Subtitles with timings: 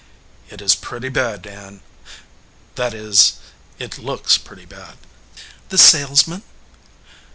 [0.49, 1.81] "It is pretty bad, Ann.
[2.73, 3.33] That is,
[3.77, 4.97] it looks pretty bad."
[5.69, 6.41] "The salesman?"